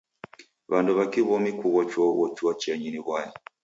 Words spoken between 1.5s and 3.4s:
kughochuaghochua chienyi ni w'aya.